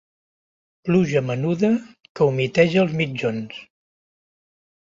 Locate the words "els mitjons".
2.85-3.63